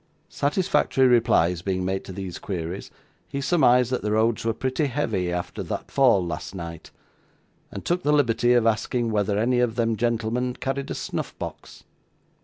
Satisfactory 0.29 1.05
replies 1.05 1.61
being 1.61 1.85
made 1.85 2.03
to 2.05 2.11
these 2.11 2.39
queries, 2.39 2.89
he 3.27 3.39
surmised 3.39 3.91
that 3.91 4.01
the 4.01 4.13
roads 4.13 4.43
were 4.43 4.51
pretty 4.51 4.87
heavy 4.87 5.31
arter 5.31 5.61
that 5.61 5.91
fall 5.91 6.25
last 6.25 6.55
night, 6.55 6.89
and 7.71 7.85
took 7.85 8.01
the 8.01 8.11
liberty 8.11 8.53
of 8.53 8.65
asking 8.65 9.11
whether 9.11 9.37
any 9.37 9.59
of 9.59 9.75
them 9.75 9.95
gentlemen 9.95 10.55
carried 10.55 10.89
a 10.89 10.95
snuff 10.95 11.37
box. 11.37 11.83